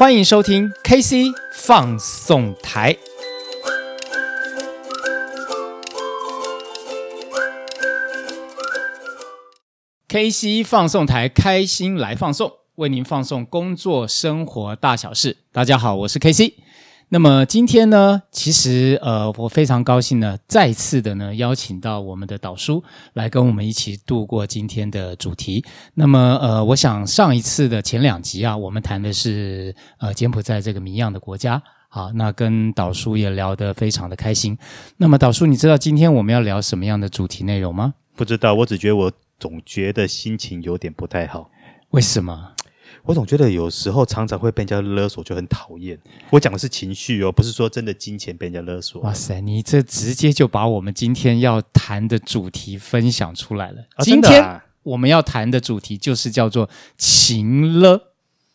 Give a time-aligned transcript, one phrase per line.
[0.00, 2.96] 欢迎收听 KC 放送台。
[10.08, 15.36] KC 放送台，开心来放送，为您放送工作生活大小事。
[15.52, 16.54] 大家好，我是 KC。
[17.12, 22.84] 那么今天呢，其实呃，我非常高兴呢，再次的呢邀请到我们的导叔
[23.14, 25.64] 来跟我们一起度过今天的主题。
[25.94, 34.56] 那么呃，我想上一次的前两集啊，我们谈的是呃柬埔寨这个谜样的国家，好，那跟导叔也聊得非常的开心。
[34.96, 37.94] 那么导叔，你知道今天我们要聊什么样的主题内容吗？
[38.14, 41.50] 不知道，我只觉得我总觉得心情有点不太好。
[41.90, 42.52] 为什么？
[43.04, 45.98] 我总觉得有时候常常会被人家勒索，就很讨厌。
[46.30, 49.00] 我讲的是情绪哦，不是说真的金钱被人家勒索。
[49.02, 53.82] 哇塞，你这直接就把我们今天要谈的主题分享出来了。
[53.94, 58.00] 啊、今天我们要谈的主题就是叫做情勒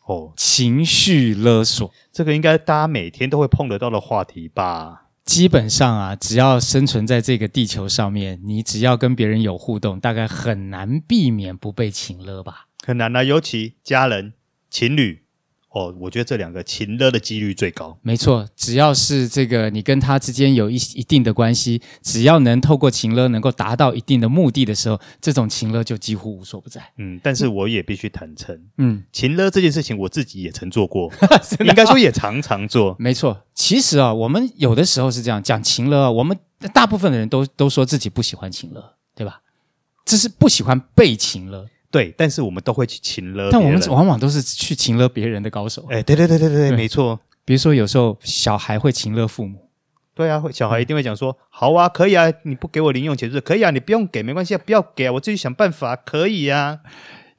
[0.06, 1.92] 哦，情绪勒索。
[2.12, 5.04] 这个应该大家每天都会碰得到的话题吧？
[5.26, 12.68] 基本上啊，只要生存在这个地球上面，你只要跟别人有互动，大概很难避免不被情勒吧。
[12.86, 14.34] 很难啊，尤其家人、
[14.70, 15.24] 情侣
[15.72, 17.98] 哦，我觉得这两个情勒的几率最高。
[18.02, 26.82] 没错，只要是这个你跟他之间有一一定的关系，只要能透过情勒能够达到一定的目的的时候，这种情勒就几乎无所不在。
[26.98, 31.12] 嗯，但是我也必须坦诚，嗯，情勒这件事情我自己也曾做过，
[31.60, 32.96] 应该说也常常做。
[33.00, 36.38] 没错，其实啊，我们有的时候是这样讲情勒啊，我们
[36.72, 39.42] 大部分的人都都说自己不喜欢情勒，对吧？
[40.06, 41.68] 这是不喜欢被情勒。
[41.96, 45.86] 对，但是我们都会去情勒，但我们往往都是去情勒别人的高手。
[45.90, 47.18] 哎，对对对对对，没错。
[47.46, 49.70] 比如说，有时候小孩会情勒父母，
[50.14, 56.80] 对啊，小孩一定会讲说：“好啊，可以啊，你不给我零用钱是可以啊，你不用给没关系啊，不要给啊，我自己想办法，可以啊。”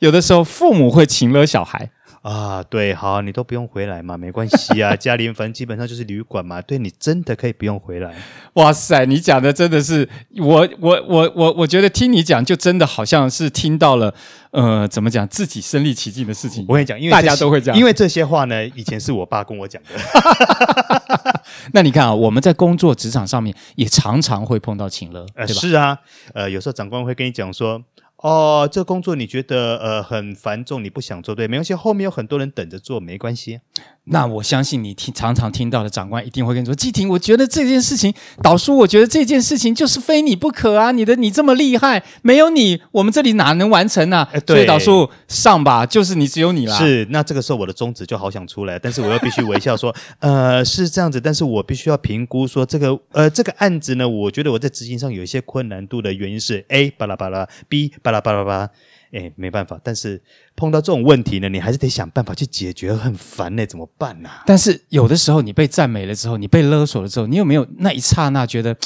[0.01, 1.91] 有的时候父母会情勒小孩。
[2.27, 8.13] 啊，对，好，你都不用回来嘛，没关系啊，家里反正基本上就是旅馆嘛，对，你真的可以不用回来。
[8.55, 14.13] 哇塞，你讲的真的是，我我我我我觉得听你讲，就真的好像是听到了，
[14.51, 16.65] 呃，怎么讲，自己身临其境的事情。
[16.69, 19.91] 我跟你讲，因为大家都会这样，因为这些话呢，以前是我爸跟我讲的。
[21.73, 25.61] 那你看啊，我们在工作职场上面也常常会碰到情勒，呃，对吧？
[25.61, 25.97] 是啊，
[26.35, 27.81] 呃，有时候长官会跟你讲说。
[28.19, 33.61] 哦，这工作你觉得呃很繁重，你不想做，对，没关系，后面有很多人等着做，没关系。
[34.09, 40.93] 那我相信你听常常听到的长官一定会跟你说：“季婷，我觉得这件事情，导叔，我觉得这件事情就是非你不可啊！
[40.93, 46.79] 你的你这么厉害，没有你，我们这里哪能完成呢、啊？”所以导叔上吧，就是你只有你啦。
[46.79, 58.71] 是，那这个时候我的宗旨就好想出来，但是我又必须微笑说：“呃，是这样子，但是我必须要评估说这个呃这个案子呢，我觉得我在执行上有一些困难度的原因是 A 巴拉巴拉，B 巴拉巴拉巴拉。”
[59.13, 60.21] 哎，没办法，但是
[60.57, 64.43] 碰到这种问题呢，你还是得想办法去解决，很烦呢，怎么办呢、啊？
[64.47, 68.77] 但是有的时候，你被赞美了之后，你被勒索了之后，你有没有那一刹那觉得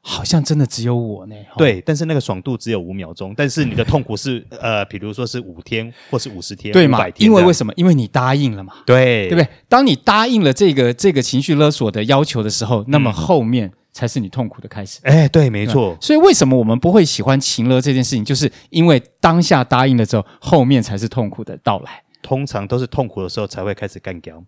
[0.00, 1.34] 好像真的只有我呢？
[1.56, 7.06] 对，但是那个爽度只有五秒钟，但是你的痛苦是呃，比如说是五天或是五十天，对嘛？
[7.18, 7.70] 因为为什么？
[7.70, 8.74] 么因为你答应了嘛？
[8.84, 9.48] 对，对不对？
[9.68, 13.72] 当你答应了这个这个情绪勒索的要求的时候，那么后面。
[13.90, 15.00] 嗯才是你痛苦的开始。
[15.02, 15.96] 哎，对，没错。
[16.00, 18.24] 所以为什么我们不会喜欢情勒这件事情？
[18.24, 22.02] 就是因为当下答应了之后，后面才是痛苦的到来。
[22.22, 24.40] 通常都是痛苦的时候才会开始干掉。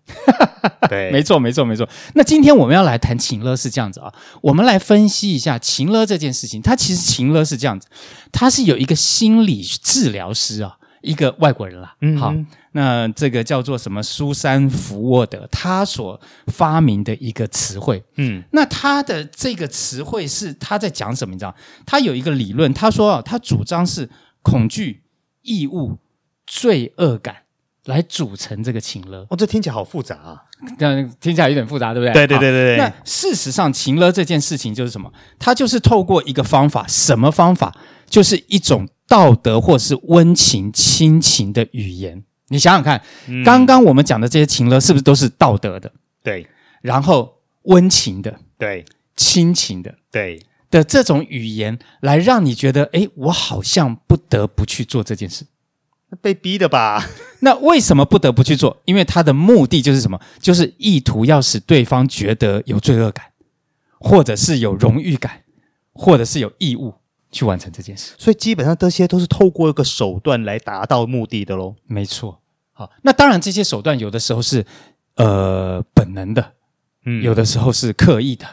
[0.89, 1.89] 对，没错，没错，没错。
[2.15, 6.63] 那今天我们要来谈情勒是这样子啊，我们来分析一下情勒这件事情。
[6.63, 7.89] 它其实情勒是这样子，
[8.31, 10.77] 它是有一个心理治疗师啊。
[11.03, 12.35] 一个外国人啦，嗯，好，
[12.73, 14.03] 那这个叫做什么？
[14.03, 21.35] 苏珊·福沃德，他所发明的一个词汇，嗯，那他的这个词汇是他在讲什么？
[21.35, 21.55] 你知道？
[21.85, 24.09] 他有一个理论，他说啊，他主张是
[24.43, 25.03] 恐惧、
[25.43, 25.99] 义务、
[26.47, 27.37] 罪恶感
[27.85, 29.27] 来组成这个情勒。
[29.29, 30.43] 哦，这听起来好复杂啊，
[30.79, 32.13] 这样听起来有点复杂，对不对？
[32.13, 32.79] 对对对对对。
[32.79, 35.13] 那事实上，情勒这件事情就是什么？
[35.39, 37.77] 他就是透过一个方法，什么方法？
[38.13, 38.87] 就是一种。
[39.09, 45.93] 道德或是温情、亲情的语言，你想想看，嗯、刚刚我们讲的这些情乐是不是都是道德的？
[46.23, 46.47] 对，
[46.81, 55.45] 然后温情的，对，亲情的，对的这种语言，来让你觉得，诶，我好像不得不去做这件事，
[56.23, 57.07] 被逼的吧？
[57.41, 58.81] 那为什么不得不去做？
[58.87, 60.19] 因为他的目的就是什么？
[60.41, 63.27] 就是意图要使对方觉得有罪恶感，
[64.01, 65.43] 或者是有荣誉感，
[65.93, 66.95] 或者是有义务。
[67.33, 71.75] 去完成这件事，所以基本上这些都是透过一个手段来达到目的的喽。
[71.87, 72.41] 没错，
[72.73, 74.65] 好，那当然这些手段有的时候是
[75.17, 76.53] 呃本能的，
[77.07, 78.47] 嗯，有的时候是刻意的，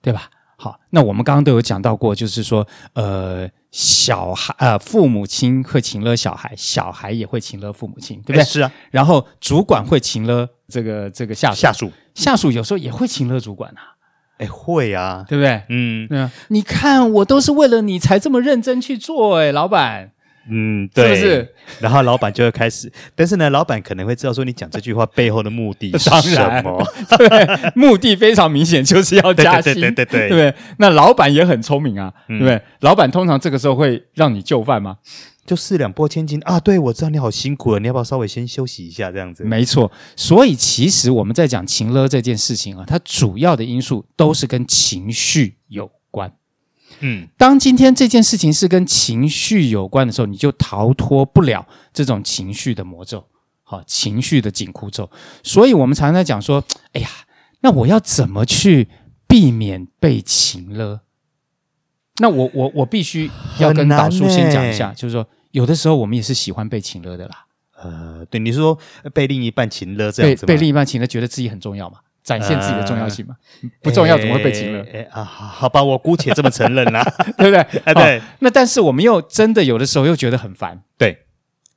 [0.00, 0.30] 对吧？
[0.56, 8.44] 好，那我们刚刚都有讲到过，就是说呃小孩呃，父母亲会情了小孩，小孩也会情了父母亲，对不对？
[8.44, 8.72] 是啊。
[8.90, 13.93] 然后主管会情了这个这个下属，下属下属有时候也会情了主管啊。
[14.38, 15.62] 哎，会啊，对不对？
[15.68, 16.30] 嗯，对啊。
[16.48, 20.10] 你看，我都是为了你才这么认真去做，哎，老板。
[20.50, 21.54] 嗯，对，是不是？
[21.80, 26.84] 然后老板就会开始，但是呢，老板可能会知道说你讲这句话背后的目的 是什么？
[27.16, 30.54] 对，目的非常明显，就是要加薪，对对对对，对，对不对？
[30.76, 32.60] 那老板也很聪明啊，嗯、对不对？
[32.80, 34.98] 老板通常这个时候会让你就范吗？
[35.46, 36.58] 就四两拨千斤啊！
[36.58, 39.12] 对，我知道你好辛苦了，你要不要稍微先休息一下？
[39.12, 39.90] 这样子，没错。
[40.16, 46.32] 所以其实我们在讲情勒这件事情啊，它主要的因素都是跟情绪有关。
[47.00, 53.26] 嗯，当今天这件事情是跟情绪有关的时候，你就逃脱不了这种情绪的魔咒，
[53.64, 55.10] 好，情绪的紧箍咒。
[55.42, 57.08] 所以我们常常在讲说，哎呀，
[57.60, 58.88] 那我要怎么去
[59.26, 61.00] 避免被情勒？
[62.20, 67.46] 那我我我必须要跟导叔先讲一下，就是说，有的时候我们也是喜欢被情勒的啦。
[67.82, 68.78] 呃，对，你是说
[69.12, 70.46] 被另一半情勒这样子？
[70.46, 71.98] 被被另一半情勒，觉得自己很重要嘛？
[72.22, 73.36] 展现自己的重要性嘛？
[73.62, 74.86] 呃、不重要怎么会被情勒？
[74.92, 77.02] 哎啊，好吧，我姑且这么承认啦，
[77.36, 77.60] 对不对？
[77.84, 78.22] 哎， 对。
[78.38, 81.18] 那但是我们又真的有的时候又觉得很烦，对。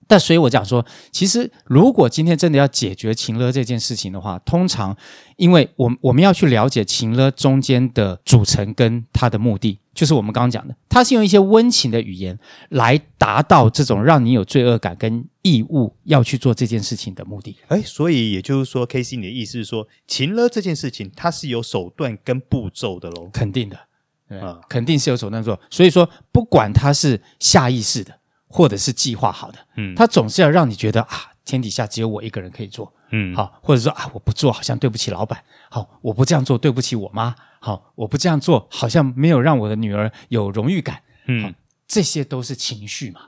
[0.07, 4.95] 但所以我讲说，其实如果今天真的要解决情勒这件事情的话，通常
[5.35, 12.37] 因为我们我们要去了解情勒中间的组成跟它的目的，就是我们刚刚讲的，它是用一些温情的语言
[12.69, 17.57] 来达到这种让你有罪恶感跟义务要去做这件事情的目的。
[17.69, 23.31] 哎，所以也就是说，KC 你的意思是说，情勒这件事情它是有手段跟步骤的喽？
[23.33, 23.87] 肯定的，啊，
[24.29, 25.59] 嗯，肯定是有手段做。
[25.71, 28.19] 所以说，不管它是下意识的。
[28.49, 35.41] 或者是计划好的，嗯，他总是要让你觉得啊，天底下只有我一个人可以做，嗯，好，或者说啊，我不做好像对不起老板，
[35.71, 41.55] 好，我不这样做对不起我妈，好，我不这样做好像没有让我的女儿有荣誉感，嗯，
[41.87, 43.21] 这些都是情绪嘛。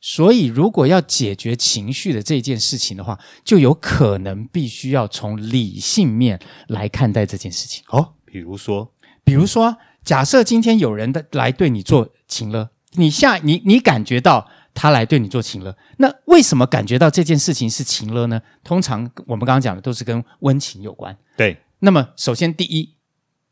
[0.00, 7.82] 所以，如果要解决情绪的这件事情的话，就有可能必须要从理性面来看待这件事情。
[7.88, 8.92] 哦，比如说，
[9.24, 12.72] 比如说，假设今天有人的来对你做情了。
[12.96, 18.42] 你下你你感觉到他来对你做情勒，那为什么感觉到这件事情是情勒呢？
[18.64, 21.16] 通常我们刚刚讲的都是跟温情有关。
[21.36, 22.94] 对，那么首先第一，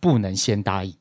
[0.01, 0.95] 不能先答应。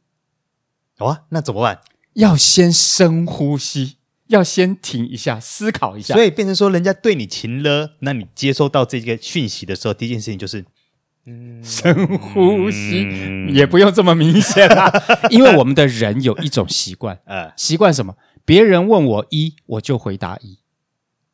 [0.97, 1.81] 好啊，那怎么办？
[2.13, 3.97] 要先深呼吸，
[4.27, 6.13] 要先停一下，思考一下。
[6.13, 10.63] 所以变成说，人家对你情了，那你接收到这个讯息的时候，第一件事情就是。
[11.27, 14.91] 嗯，深呼吸、嗯、也不用这么明显啦，
[15.29, 18.11] 因为我们的人有一种习惯，呃， 习惯什么？
[18.45, 20.57] 别人问我一，我就回答一；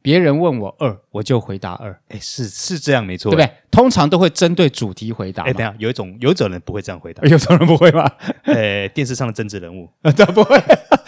[0.02, 2.00] 别人问我二，我就回答二。
[2.10, 3.52] 哎，是是这样，没错，对不对？
[3.72, 5.44] 通常都会针对主题回答。
[5.44, 8.10] 哎，等下，有一种有一种人不会这样回答， 有种人不会吗？
[8.44, 10.58] 呃， 电视上的政治人物， 这不会。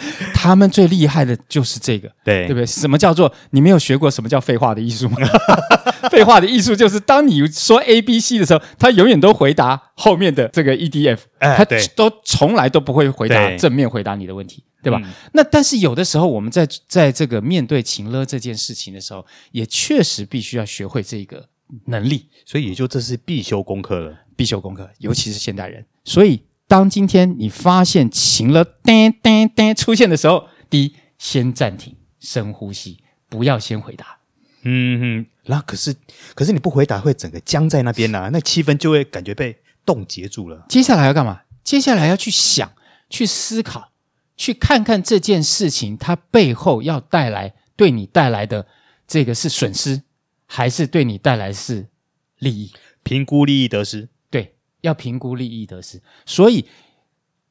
[0.34, 2.66] 他们最厉害的就是这个，对，对不对？
[2.66, 5.16] 什么叫做你没有学过什么叫废话的艺术吗？
[6.10, 11.64] 废话的艺术就是当你说 A、B、C 的时候，他永远都回答后面的这个 E、D、F，他
[11.94, 15.00] 都从来都不会回答正面回答你的问题，对，对吧？
[15.04, 21.46] 嗯、那但是有的时候我们在在这个面对情勒这件事情的时候，也确实必须要学会这个
[21.86, 26.42] 能力，所以也就这是必修功课了，必修功课，尤其是现代人，所以。
[26.70, 34.18] 当今天你发现情了噔噔噔出现的时候，第一，先暂停，深呼吸，不要先回答。
[34.62, 35.92] 嗯哼，那可是，
[36.36, 40.64] 可是你不回答，会整个僵在那边呐、啊，那气氛就会感觉被冻结住了。
[40.68, 41.40] 接下来要干嘛？
[41.64, 42.72] 接下来要去想，
[43.08, 43.90] 去思考，
[44.36, 48.68] 去看看这件事情它背后要带来对你带来的
[49.08, 50.02] 这个是损失，
[50.46, 51.88] 还是对你带来是
[52.38, 52.72] 利益？
[53.02, 54.08] 评估利益得失。
[54.80, 56.66] 要评估利益得失，所以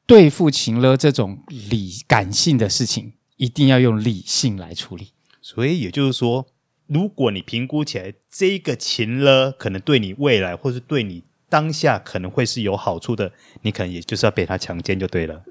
[0.06, 5.12] 对付情勒这种理感性的事情，一定要用理性来处理。
[5.40, 6.46] 所以也就是说，
[6.86, 13.32] 如果你评估起来这个情勒可能对你未来，或是对你当下可能会是有好处的，
[13.62, 15.42] 你可能也就是要被他强奸就对了。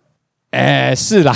[0.52, 1.34] 哎，是啦，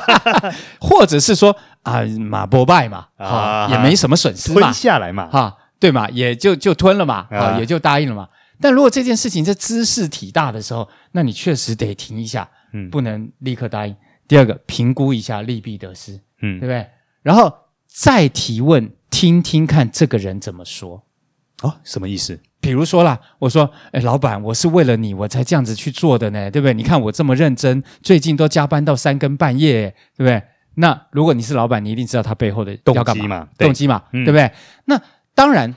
[0.80, 8.28] 或者是说啊，马波拜嘛，啊，也没什么损失嘛，吞下来嘛，哈，对嘛，也就就吞了嘛，啊，也就答应了嘛。
[8.60, 13.94] 但如果这件事情在知事体大的时候，那你确实得停一下，嗯，不能立刻答应。
[14.26, 16.86] 第二个，评估一下利弊得失，嗯，对不对？
[17.22, 17.52] 然后
[17.86, 21.02] 再提问，听听看这个人怎么说。
[21.62, 22.38] 哦，什么意思？
[22.60, 26.74] 比如说啦，我说，哎，老板，我是为了你我才这样子去做的呢，对不对？
[26.74, 30.42] 你看我这么认真，最近都加班到三更半夜，对不对？
[30.74, 34.50] 那如果你是老板，你一定知道他背后的动机嘛，动机嘛，对不对？
[34.84, 35.00] 那
[35.34, 35.74] 当然。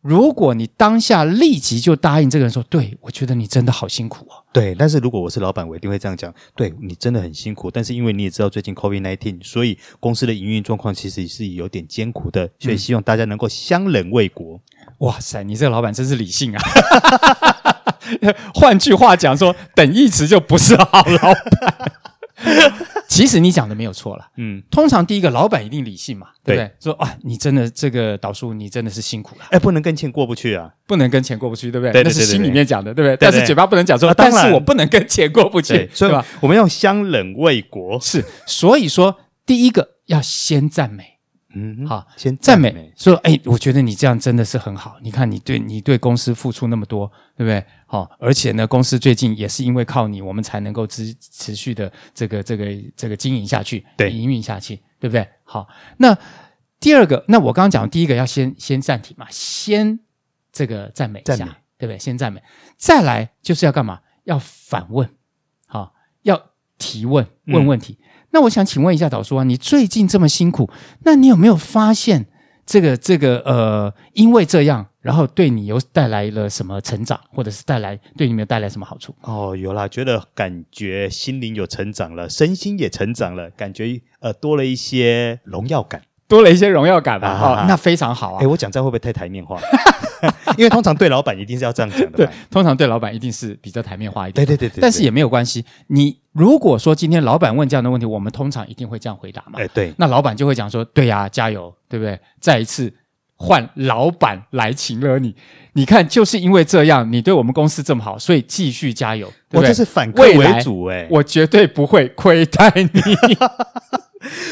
[0.00, 14.54] 如果你当下立即就答应这个人说，对，我觉得你真的好辛苦哦，对，但是如果我是老板，我一定会这样讲：对，你真的很辛苦，但是因为你也知道最近 COVID-19，所以公司的营运状况其实是有点艰苦的，所以希望大家能够相忍为国。
[14.56, 16.62] 嗯、哇塞，你这个老板真是理性啊！
[18.54, 21.92] 换句话讲说，等义词就不是好老板。
[23.08, 26.70] 其实你讲的没有错了，嗯，通常第一个老板一定理性嘛，对不对？
[26.78, 32.02] 说啊，你真的这个导数，你真的是辛苦了，哎，不能跟钱过不去啊，不能跟钱过不去，对不对？
[32.02, 33.16] 那是心里面讲的，对不对？
[33.16, 36.24] 但是嘴巴不能讲说，但是我不能跟钱过不去，所以吧？
[36.40, 41.17] 我们要相忍为国，是，所以说第一个要先赞美。
[41.54, 44.98] 嗯，好，先赞美，说，哎，我觉得你这样真的是很好。
[45.02, 47.64] 你看，你对你对公司付出那么多，对不对？
[47.86, 55.26] 好，而且呢，公司最近也是因为靠你，我们才能够持持续的这个这个这个经营下去，对，营运下去，对不对？
[55.44, 56.16] 好，那
[56.78, 60.00] 第二个，那我刚刚讲第一个要先先暂停嘛，先
[60.52, 61.46] 这个赞美一下，
[61.78, 61.98] 对不对？
[61.98, 62.42] 先赞美，
[62.76, 64.00] 再来就是要干嘛？
[64.24, 65.08] 要反问，
[65.66, 66.50] 好，要
[66.88, 67.98] 提问，问问题。
[68.00, 70.68] 嗯那我想请问一下导叔啊，你最近这么辛苦，
[71.02, 72.26] 那你有没有发现
[72.66, 79.14] 这个这个呃，因为这样，然后对你有带来了什么成长，或者是带来对你有没有带来什么好处？
[79.22, 86.02] 哦，有啦，觉得感觉心灵有成长了，身心也成长了，感觉呃多了一些荣耀感。
[86.28, 88.42] 多了一些荣耀感吧，哈、啊哦，那非常好啊。
[88.42, 89.58] 哎，我讲这样会不会太台面化？
[90.58, 92.18] 因为通常对老板一定是要这样讲的。
[92.18, 94.44] 对，通常对老板一定是比较台面化一点。
[94.44, 94.82] 对对对对。
[94.82, 95.64] 但是也没有关系。
[95.86, 99.58] 你如果说今天老板问这样的问题，我们通常一定会这样回答嘛？
[99.58, 99.92] 哎，对。
[99.98, 102.18] 那老板就会讲说：“对呀、啊，加油，对不对？
[102.40, 102.92] 再一次
[103.34, 105.34] 换老板来请了你。
[105.72, 109.26] 你看，就是因为这样，你对我们公司这么好，所以继续加油。
[109.50, 109.62] 对不对？
[109.62, 113.00] 我这是反客为主哎，我绝对不会亏待你。”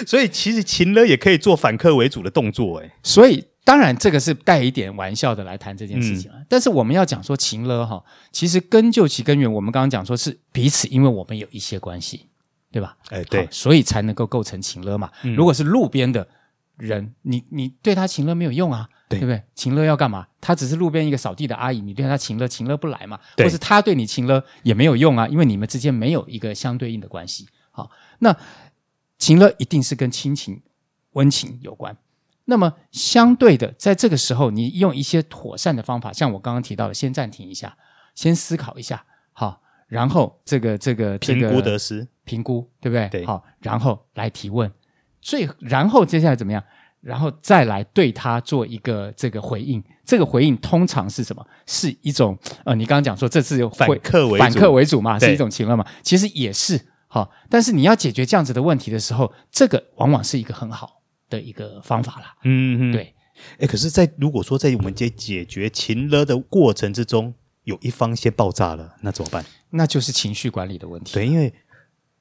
[0.07, 6.39] 所以其实情勒也可以做反客为主的动作，诶，所以当然这个是带一点玩笑的来谈这件事情啊。
[6.39, 12.29] 嗯、但是我们要讲说情勒哈，其实根究其根源，我们刚刚讲说是彼此，因为我们有一些关系，
[12.71, 12.97] 对吧？
[13.11, 15.11] 哎，对，所以才能够构成情勒嘛。
[15.25, 16.29] 嗯、如果是路边的
[16.77, 19.43] 人，你你对他情勒没有用啊，对，对不对？
[19.57, 20.29] 情勒要干嘛？
[20.41, 23.19] 他只是路边一个扫地的阿姨，你对他情勒，情勒不来嘛。
[23.37, 27.49] 或是他对你情勒也没有用啊，因为你们之间没有一个相对应的关系。
[27.73, 28.37] 好，那。
[29.19, 30.61] 情勒一定是跟亲情、
[31.13, 31.97] 温情有关。
[32.47, 37.77] 那么相对的，在这个时候，你用一些妥善的方法，像我刚刚提到的，先暂停一下，
[38.15, 43.09] 先思考一下，好，然后这个这个这个评估得失，评估对不对？
[43.09, 44.73] 对，好，然后来提问，
[45.21, 46.63] 最然后接下来怎么样？
[47.01, 49.83] 然后再来对他做一个这个回应。
[50.05, 51.47] 这个回应通常是什么？
[51.67, 55.85] 是一种呃，你刚刚讲说这次有反客为主，反客为主嘛，是一种情勒嘛？
[56.03, 56.81] 其实也是。
[57.09, 62.37] 好，但是你要解决这样子的问题的时候，这个往往是一个很好的一个方法啦。
[62.45, 63.15] 嗯嗯，对。
[63.59, 69.45] 哎，可是，在如果说在我们解解决情勒的过程之中，有一方先爆炸了，那怎么办？
[69.71, 71.13] 那就是情绪管理的问题。
[71.13, 71.53] 对，因为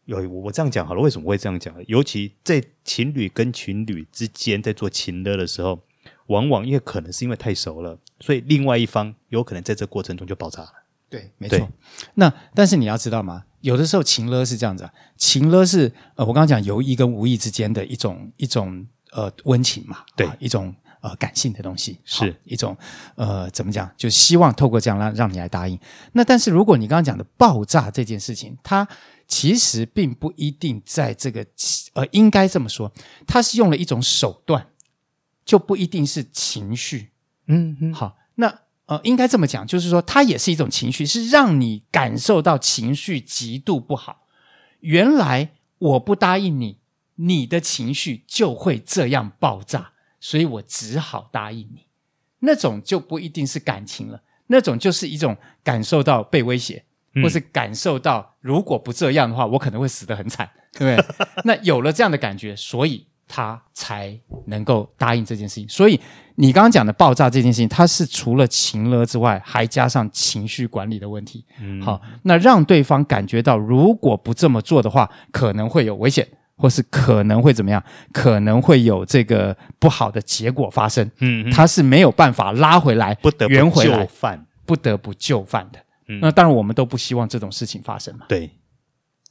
[0.04, 1.74] 有我这样讲好了，为什么会这样讲？
[1.88, 5.84] 尤其在情侣跟情侣之间在做情勒的时候，
[6.28, 10.72] 往往因为可能是因为太熟了，所以另外一方有可能在这过程中就爆炸了。
[11.10, 11.70] 对，没错。
[12.16, 13.46] 那但是你要知道吗？
[13.62, 18.86] 有的时候情勒是这样子，啊，情勒是呃，我刚刚讲有意跟无意之间的一种一种
[19.16, 22.78] 呃温情嘛，对，一种呃感性的东西，是一种
[23.16, 25.80] 呃怎么讲，就希望透过这样让让你来答应。
[26.12, 28.88] 那但是如果你刚刚讲的爆炸这件事情，它
[29.28, 31.46] 其实并不一定在这个
[31.94, 32.92] 呃，应该这么说，
[33.26, 34.68] 它是用了一种手段，
[35.44, 37.10] 就不一定是情绪。
[37.48, 38.60] 嗯嗯，好，那。
[38.88, 44.28] 呃，应该这么讲，就是说，它也是一种情绪，是让你感受到情绪极度不好。
[44.82, 46.78] 原来我不答应你，
[47.16, 51.88] 你的情绪就会这样爆炸，所以我只好答应你。
[52.40, 61.16] 那种就不一定是感情了，那种就是一种感受到被威胁，嗯、或是感受到如果不这样的话，我可能会死得很惨，对不对？
[61.46, 63.08] 那有了这样的感觉，所以。
[63.28, 66.00] 他才能够答应这件事情，所以
[66.36, 71.44] 你刚刚讲的爆炸这件事情，它是除了情勒之外，还加上情绪管理的问题。
[71.60, 77.84] 嗯，好，那让对方感觉到，如果不这么做的话，可能会有危险，或是可能会怎么样，
[78.14, 81.10] 可能会有这个不好的结果发生。
[81.20, 84.08] 嗯，他是没有办法拉回来，不得不圆回来，
[84.66, 85.80] 不得不就范的。
[86.08, 88.26] 嗯，那当然，我们都不希望这种事情发生嘛。
[88.30, 88.50] 对，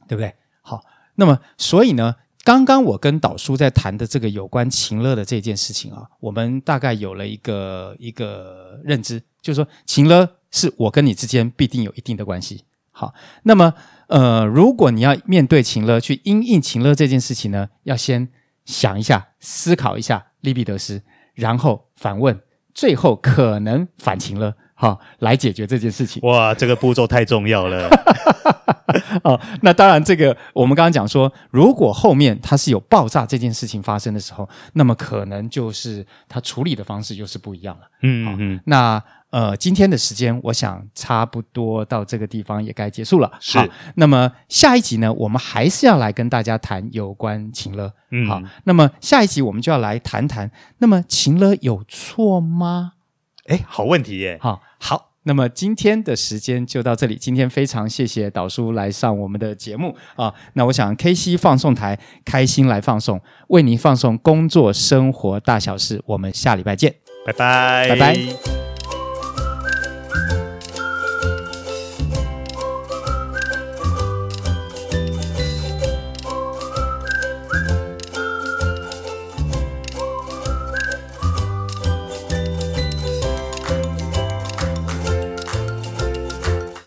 [0.08, 0.34] 对不对？
[0.62, 0.82] 好，
[1.14, 2.16] 那么所以呢？
[2.44, 12.64] 刚刚我跟导叔在谈的这个有关秦乐的这件事情啊，我们大概有了一个一个认知，就是说秦乐是我跟你之间必定有一定的关系。
[12.96, 13.74] 好，那么
[14.06, 18.28] 呃，如果你要面对情勒，去因应情勒这件事情呢，要先
[18.64, 21.02] 想一下，思考一下利弊得失，
[21.34, 22.40] 然后反问，
[22.72, 26.22] 最后可能反情勒，好来解决这件事情。
[26.22, 27.90] 哇，这个步骤太重要了。
[29.24, 37.88] 哦，那当然，这个我们刚刚讲说，如果后面它是有爆炸这件事情发生的时候，那么可能就是它处理的方式又是不一样了。
[38.02, 38.60] 嗯嗯嗯。
[38.66, 39.02] 那
[39.34, 43.28] 呃，今天的时间我想差不多到这个地方也该结束了。
[43.52, 43.66] 好。
[43.96, 47.92] 那么下一集呢，我们还是要来跟大家谈有关情乐。
[48.12, 48.28] 嗯。
[48.28, 52.92] 好，那么下一集我们就要来谈谈，那么情乐有错吗？
[53.46, 54.38] 哎，好问题耶。
[54.40, 55.10] 好，好。
[55.24, 57.16] 那么今天的时间就到这里。
[57.16, 60.32] 今天非常谢谢导叔来上我们的节目啊。
[60.52, 66.00] 那我想 KC 放送台开心来放送，为您放送工作生活大小事。
[66.06, 66.94] 我们下礼拜见，
[67.26, 68.53] 拜拜，拜拜。